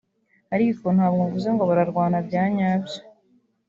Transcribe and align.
ariko 0.55 0.85
ntabwo 0.95 1.21
mvuze 1.27 1.49
ngo 1.53 1.63
bararwana 1.69 2.17
bya 2.27 2.43
nyabyo 2.55 2.99